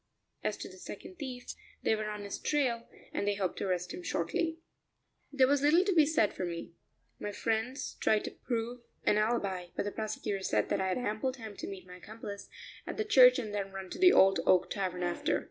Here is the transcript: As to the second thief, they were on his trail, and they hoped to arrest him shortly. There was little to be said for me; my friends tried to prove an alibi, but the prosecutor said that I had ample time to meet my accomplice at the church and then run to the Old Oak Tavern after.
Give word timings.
As 0.43 0.57
to 0.57 0.67
the 0.67 0.79
second 0.79 1.19
thief, 1.19 1.53
they 1.83 1.95
were 1.95 2.09
on 2.09 2.23
his 2.23 2.39
trail, 2.39 2.89
and 3.13 3.27
they 3.27 3.35
hoped 3.35 3.59
to 3.59 3.65
arrest 3.67 3.93
him 3.93 4.01
shortly. 4.01 4.57
There 5.31 5.45
was 5.45 5.61
little 5.61 5.85
to 5.85 5.93
be 5.93 6.07
said 6.07 6.33
for 6.33 6.43
me; 6.43 6.73
my 7.19 7.31
friends 7.31 7.97
tried 7.99 8.23
to 8.23 8.31
prove 8.31 8.81
an 9.03 9.19
alibi, 9.19 9.67
but 9.75 9.83
the 9.85 9.91
prosecutor 9.91 10.41
said 10.41 10.69
that 10.69 10.81
I 10.81 10.87
had 10.87 10.97
ample 10.97 11.31
time 11.31 11.55
to 11.57 11.67
meet 11.69 11.85
my 11.85 11.97
accomplice 11.97 12.49
at 12.87 12.97
the 12.97 13.05
church 13.05 13.37
and 13.37 13.53
then 13.53 13.71
run 13.71 13.91
to 13.91 13.99
the 13.99 14.11
Old 14.11 14.39
Oak 14.47 14.71
Tavern 14.71 15.03
after. 15.03 15.39